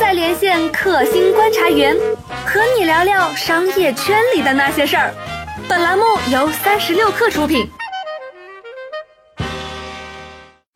[0.00, 1.94] 在连线克星观察员，
[2.46, 5.12] 和你聊聊商业圈里的那些事儿。
[5.68, 7.68] 本栏目由三十六氪出品。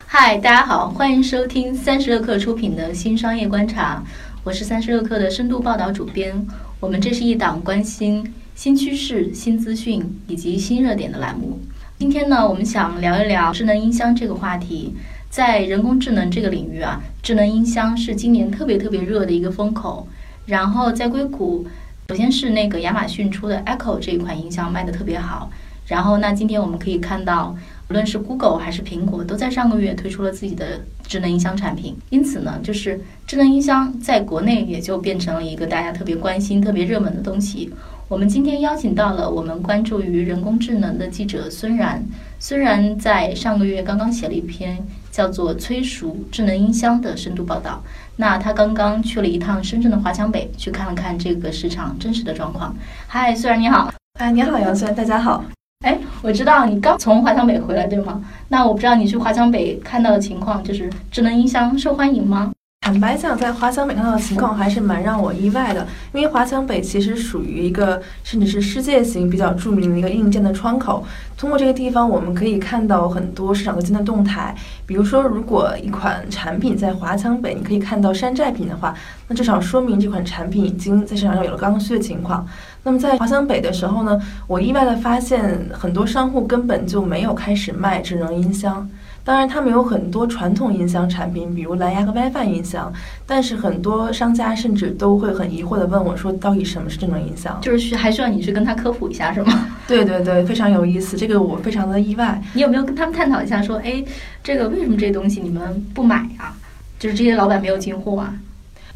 [0.05, 4.03] 嗨，大家好，欢迎收听三十六氪出品的新商业观察，
[4.43, 6.45] 我是三十六氪的深度报道主编。
[6.79, 11.59] 我们这是一档关心新趋势、新资讯以及新热点的栏目。
[11.97, 14.95] 今天呢，我们想聊一聊智能音箱这个话题。
[15.35, 20.07] 在人工智能这个领域啊，智能音箱是今年特别特别热的一个风口。
[20.45, 21.67] 然后在硅谷，
[22.07, 25.51] 首先是那个亚马逊出的 Echo 这一款音箱卖的特别好。
[25.87, 27.53] 然后那今天我们可以看到，
[27.89, 31.97] 无论是 Google 还是苹果，都在上个月推出了自己的智能音箱产品。
[32.11, 37.73] 因此呢，就是智能音箱在国内也就变成了一个大家特别关心、特别热门的东西。
[38.07, 42.05] 我们今天邀请到了我们关注于人工智能的记者孙然。
[42.37, 44.77] 孙然在上个月刚刚写了一篇
[45.09, 47.81] 叫做《催熟智能音箱》的深度报道。
[48.17, 52.75] 那他刚刚去了一趟深圳的华强北，去看了看这个市场真实的状况。
[53.07, 53.91] 嗨，孙然你好。
[54.19, 55.43] 哎，你好，杨孙，大家好。
[55.83, 58.23] 哎，我知道你刚从华强北回来，对吗？
[58.49, 62.51] 那我不知道你去华强北看到的情况，就是智能音箱受欢迎吗？
[62.85, 71.03] 坦白讲，在华强北看到的情况还是蛮让我意外的，因为华强北其实属于一个甚至是世界型比较著名的一个硬件的窗口。
[71.35, 74.53] 通过这个地方，我们可以看到很多市场最新的动态。
[74.85, 78.93] 比如说，如果一款产品在华强北，你可以看到山寨品的话，
[79.27, 82.47] 那至少说明这款产品已经在市场上有了刚需的情况。
[82.83, 88.87] 那么在华强北的时候呢，我意外的发现很多商户根本就没有开始卖智能音箱。
[89.25, 92.93] 当然，他们有很多传统音箱产品，比如蓝牙和 WiFi 音箱。
[93.25, 97.59] 但是很多商家甚至都会很疑惑地问我，说到底什么是智能音箱？
[97.59, 99.67] 就是需还需要你去跟他科普一下，是吗？
[99.87, 102.39] 对对对，非常有意思，这个我非常的意外。
[102.53, 104.03] 你有没有跟他们探讨一下，说，哎，
[104.43, 106.55] 这个为什么这东西你们不买啊？
[106.99, 108.33] 就是这些老板没有进货啊？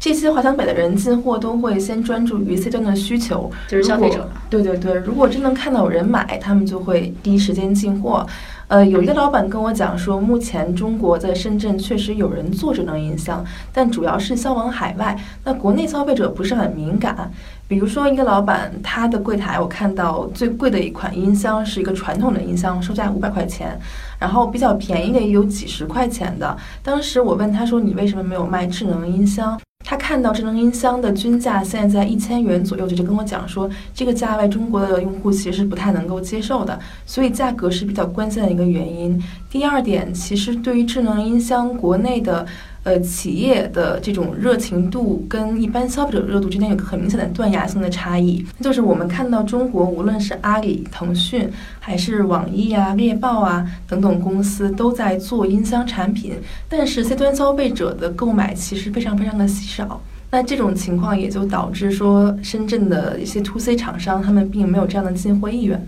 [0.00, 4.26] 这些华强北的人进货都会先专注于 C 端的需求，就是消费者。
[4.48, 8.26] 对对对，如果真能看到有人买，他们就会第一时间进货。
[8.68, 13.44] 呃，有一个老板跟我讲说，目前中国在深圳确实有人做智能音箱，
[13.74, 15.14] 但主要是销往海外。
[15.44, 17.30] 那国内消费者不是很敏感。
[17.68, 23.78] 比如说，一个老板他的柜台，我看到最贵的一款音箱是一个传统的音箱，售价五百块钱，
[24.18, 26.56] 然后比较便宜的也有几十块钱的。
[26.82, 39.20] 当时我问他说：“你为什么没有卖智能音箱？”他看到智能音箱的均价现在在一千元左右，就就跟我讲说，这个价位中国的用户其实不太能够接受的，所以价格是比较关键的一个原因。
[39.50, 42.46] 第二点，其实对于智能音箱，国内的。
[42.82, 51.46] 呃，企业的这种热情度跟一般消费者热度之间有个很明显的断崖性的差异，就是我们看到中国无论是阿里、腾讯，
[51.78, 56.34] 还是网易啊、猎豹啊等等公司都在做音箱产品，
[56.70, 60.00] 但是 C 端消费者的购买其实非常非常的稀少。
[60.30, 65.86] 那这种情况也就导致说，深圳的一些 To C 厂商他们并没有这样的进货意愿。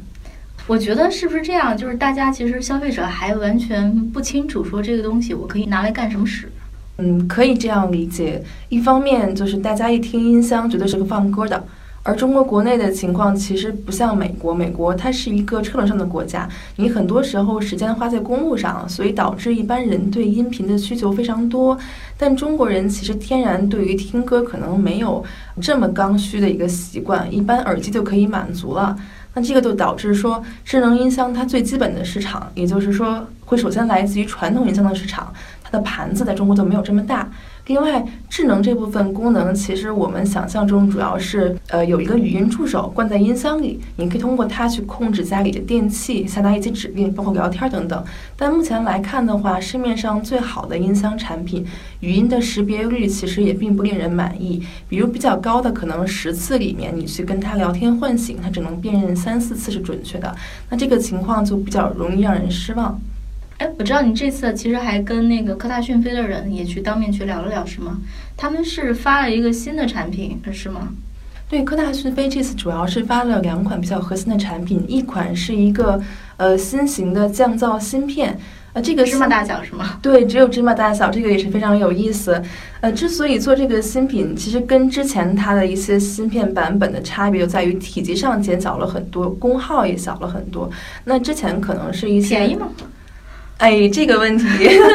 [0.67, 1.75] 我觉得是不是这样？
[1.75, 6.53] 就是大家其实消费者还完全不清楚说这个东西我可以拿来干什么使。
[7.03, 8.41] 嗯，可以这样理解。
[8.69, 11.61] 一方面就是大家一听音箱，觉得是个放歌的，
[12.05, 21.77] 而中国国内的情况其实不像美国，美国它是一个车轮上的国家，你很多时候时间花在公路上，所以导致一般人对音频的需求非常多。
[22.17, 25.25] 但中国人其实天然对于听歌可能没有
[25.61, 28.97] 这么刚需的一个习惯，一般耳机就可以满足了。
[29.35, 35.33] 那这个就导致说，智能音箱它最基本的市场，也就是说，会首先来自于传统音箱的市场。
[35.73, 37.29] 的盘子在中国就没有这么大。
[37.67, 48.05] 另外，智能这部分功能，其实我们想象中主要是，呃，有一个语音助手灌在音箱里，你可以通过它去控制家里的电器，下达一些指令，包括聊天等等。
[48.37, 51.65] 但目前来看的话，市面上最好的音箱产品，
[52.01, 54.61] 语音的识别率其实也并不令人满意。
[54.89, 60.35] 比如比较高的，可能十次里面你去跟它聊天唤醒，它只能辨认三四次是准确的。
[60.69, 63.01] 那这个情况就比较容易让人失望。
[63.63, 67.97] 哎，我知道你这次其实还跟那个科大讯飞的人也去当面去聊了聊，是吗？
[68.37, 70.89] 他们是发了一个新的产品，是吗？
[71.49, 76.03] 对，科大讯飞这次主要是发了两款比较核心的产品，一款是一个
[76.39, 78.37] 呃新型的降噪芯片，
[78.73, 79.97] 呃，这个芝麻大小是吗？
[80.03, 82.43] 对，只有芝麻大小，这个也是非常有意思。
[82.81, 90.69] 呃，之所以做这个新品，其实跟之前它的一些芯片版本的差别就在于体积上减小了很多，功耗也小了很多。
[91.05, 92.67] 那之前可能是一些便宜吗？
[93.63, 94.45] 哎，这个问题，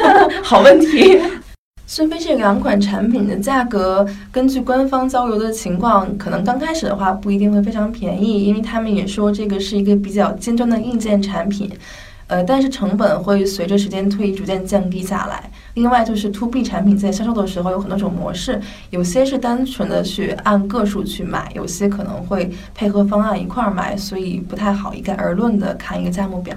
[0.44, 1.18] 好问题。
[1.88, 11.72] 孙飞这两款产品的价格，根据官方交流的情况，可能刚开始的话不一定会非常便宜，因为他们也说这个是一个比较尖端的硬件产品，
[12.28, 15.50] 呃，但是成本会随着时间推移逐渐降低下来。
[15.76, 18.60] 另外就是 To B 产品在销售的时候有很多种模式，
[18.90, 26.54] 有些是单纯的去按个数去买，有些可能会配合方案一块儿买，所以不太好一概而论的看一个价目表。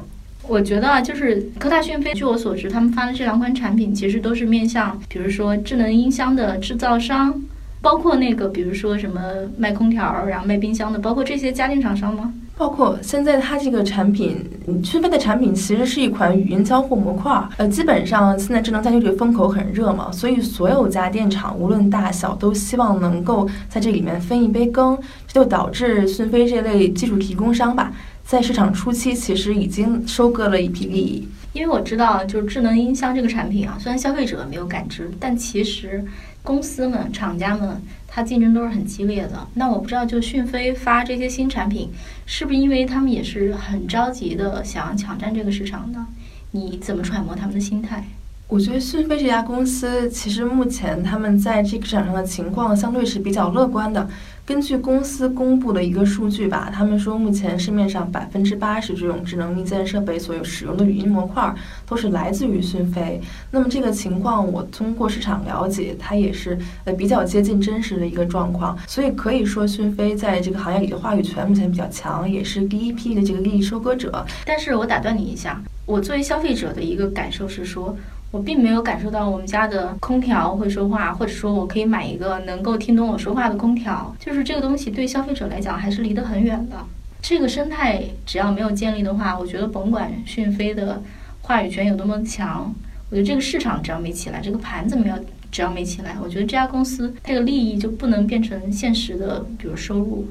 [0.50, 7.32] 我觉得啊，就是科大讯飞，据我所知，他们发的这两款产品其实都是面向，比如说智能音箱的制造商，
[7.80, 9.20] 包括那个比如说什么
[9.56, 12.32] 卖空调，然后卖冰箱的，包括这些家电厂商吗？
[12.56, 14.44] 包括现在它这个产品，
[14.82, 17.32] 讯飞的产品其实是一款语音交互模块。
[17.56, 24.98] 呃，基本上现在智能家居这个风口很热嘛，所以所有家电厂无论大小都希望能够在这里面分一杯羹，
[25.28, 27.92] 这就导致讯飞这类技术提供商吧。
[28.30, 31.26] 在市场初期，其实已经收割了一批利益。
[31.52, 36.04] 因为我知道，就是智能音箱这个产品啊，虽然消费者没有感知，但其实
[36.40, 39.48] 公司们、厂家们，它竞争都是很激烈的。
[39.54, 41.90] 那我不知道，就讯飞发这些新产品，
[42.24, 46.06] 是不是因为他们也是很着急的想要抢占这个市场呢？
[46.52, 48.04] 你怎么揣摩他们的心态？
[48.46, 54.08] 我觉得讯飞这家公司，其实目前他们在这个市场上的情况相对是比较乐观的。
[54.50, 61.54] 根据公司公布的一个数据吧，他们说目前市面上百分之八十这种智能硬件设备所有使用的语音模块
[61.86, 63.20] 都是来自于讯飞。
[63.52, 68.76] 那么这个情况，我通过市场了解，它也是呃比较接近真实的一个状况。
[68.88, 74.26] 所以可以说，讯飞在这个行业里的话语权目前比较强，也是第一批的这个利益收割者。
[74.44, 77.96] 但是我打断你一下，我作为消费者的一个感受是说。
[78.30, 84.14] 我并没有感受到我们家的空调会说话，或者说我可以买一个能够听懂我说话的空调。
[84.18, 86.76] 就是这个东西对消费者来讲还是离得很远的。
[87.20, 91.02] 这个生态只要没有建立的话，我觉得甭管讯飞的
[91.42, 92.72] 话语权有多么强，
[93.10, 95.16] 我觉得这个市场只要没起来，这个盘子没有
[95.50, 100.28] 只要没起来，我觉得这家公司它的利益就不能变成现实的，比如收入，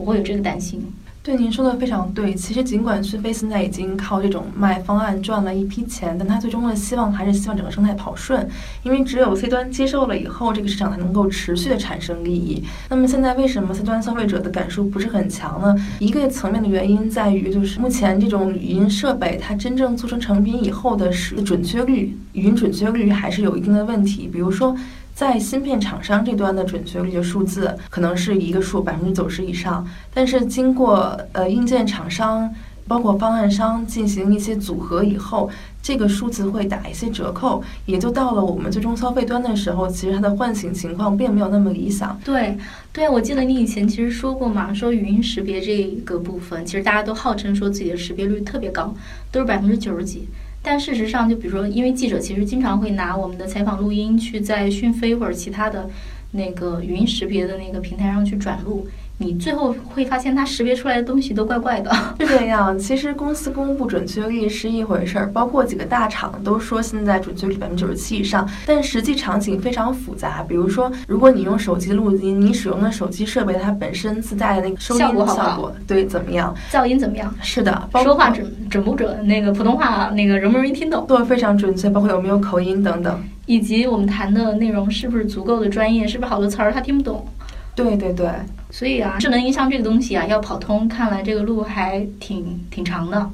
[0.00, 0.82] 我会有这个担心。
[1.22, 2.32] 对，您说的非常对。
[2.32, 8.48] 其实，尽管讯飞现在已经靠这种卖方案赚了一批钱，但他最终的希望还是希望整个生态跑顺，
[8.82, 12.64] 因为只有 C 端接受了以后，这个市场才能够持续的产生利益。
[12.88, 15.76] 那么现在为什么 C 端消费者的感受不是很强呢？
[15.98, 24.26] 一个层面的原因在于，就是目前这种语音设备它真正做成成品以后的使准确率，语音准确率还是有一定的问题。
[24.32, 24.74] 比如说。
[25.20, 32.50] 在芯片厂商这端的准确率的数字可能是一个数百分之九十以上，但是经过呃硬件厂商
[32.88, 35.50] 包括方案商进行一些组合以后，
[35.82, 42.18] 这个数字会打一些折扣，也就到了我们最终消费端的时候，其实它的唤醒情况并没有那么理想。
[42.24, 42.56] 对，
[42.90, 48.94] 对，我记得你以前其实说过嘛，说语音识别这个部分，其实大家都号称说自己的识别率特别高，
[49.30, 50.26] 都是百分之九十几。
[50.62, 55.88] 但事实上，就比如说，因为记者其实经常会拿我们的采访录音去在讯飞或者其他的
[56.30, 58.86] 那个语音识别的那个平台上去转录。
[59.22, 61.92] 你最后会发现，它识别出来的东西都怪怪的。
[62.18, 70.42] 是这样，其实公司公布准确率是一回事儿，包括几个大厂都说现在准确率百分之九十七以上，但实际场景非常复杂。
[70.48, 76.56] 比如说，如果你用手机录音，你使用的手机设备它本身自带的那个收音效果效果，对怎么样？
[76.72, 77.30] 噪音怎么样？
[77.42, 79.26] 是的，说话准准不准？
[79.26, 81.04] 那个普通话那个容不容易听懂？
[81.06, 86.06] 对，非常准确，包括有没有口音等等，以及我们谈的内容是不是足够的专业？
[86.06, 87.26] 是不是好多词儿他听不懂？
[87.74, 88.30] 对对对。
[88.70, 93.28] 所以啊，智能音箱这个东西啊，要跑通，看来这个路还挺挺长的。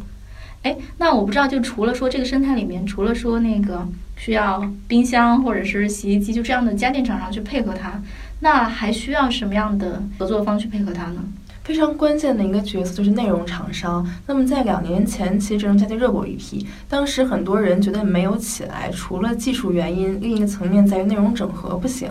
[0.63, 3.87] 哎，那我不知道，就除了说这个生态里面，除了说那个
[4.17, 8.01] 需要冰箱或者是洗衣机就这样的家电厂商去配合它，
[8.41, 11.23] 那还需要什么样的合作方去配合它呢？
[11.67, 14.07] 非常关键的一个角色就是内容厂商。
[14.25, 22.09] 那么在两年前，其实智能家居热过一批，当时很多人觉得没有起来，除了技术原因，另一个层面在于内容整合不行。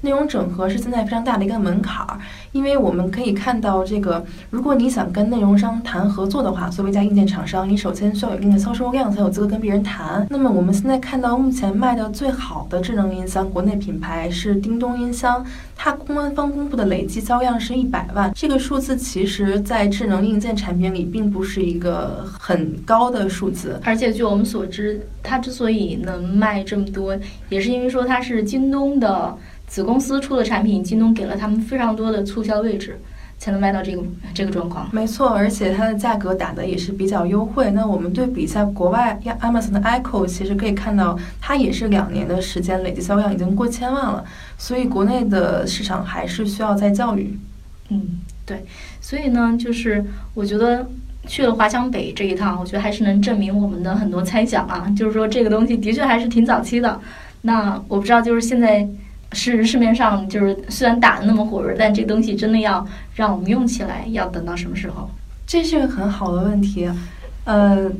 [0.00, 2.18] 内容整合是现在非常大的一个门槛儿，
[2.52, 10.26] 因为我们可以看到，这个如果你想跟内容商谈合作的话，作为一家硬件厂商，你首先需要有一定的销售量，才有资格跟别人谈。
[10.30, 15.44] 那么我们现在看到目前卖的最好的智能音箱，国内品牌是叮咚音箱，
[15.74, 23.80] 它官方公布的累计销量是一百万，这个数字其实在智能硬件产品里并不是一个很高的数字。
[23.84, 27.16] 而且据我们所知，它之所以能卖这么多，
[27.48, 29.36] 也是因为说它是京东的。
[29.66, 33.00] 子公司出的产品，京东给了他们非常多的促销位置，
[33.38, 34.88] 才能卖到这个这个状况。
[34.92, 37.70] 没错，而且它的价格打的也是比较优惠。
[37.72, 44.22] 那我们对比一下国外，Amazon 的 Echo，其实可以看到，它也是两年的时间累计销量已经过千万了。
[44.58, 47.36] 所以国内的市场还是需要再教育。
[47.88, 48.64] 嗯，对。
[49.00, 50.88] 所以呢，就是我觉得
[51.26, 57.00] 去了华强北这一趟，我觉得还是能证明我们的很多猜想啊，就是说这个东西的确还是挺早期的。
[57.42, 58.88] 那我不知道，就是现在。
[59.36, 62.86] 是市面上就是虽然打的那么火热，但这个东西真的要
[63.16, 65.10] 让我们用起来，要等到什么时候？
[65.44, 66.88] 这是个很好的问题。
[67.42, 67.90] 呃，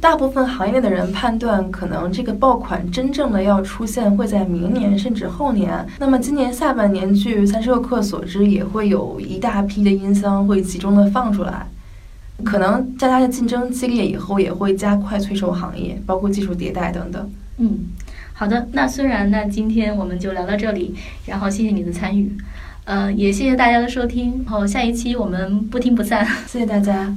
[0.00, 5.86] 大部分行业的人判断，可能这个爆款真正的要出现会在明年甚至后年。
[5.98, 11.66] 那么今年下半年，据三十六氪所知，也会有一大批的音箱会集中的放出来。
[12.42, 17.30] 可能大家的竞争激烈以后，也会加快催收行业，包括技术迭代等等。
[17.58, 17.80] 嗯，
[18.32, 18.66] 好的。
[18.72, 20.94] 那虽然那今天我们就聊到这里，
[21.26, 22.34] 然后谢谢你的参与，
[22.84, 24.42] 呃，也谢谢大家的收听。
[24.46, 26.26] 然后下一期我们不听不散。
[26.46, 27.14] 谢谢大家。